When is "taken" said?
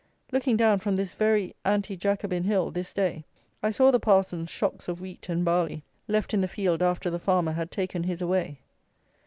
7.69-8.01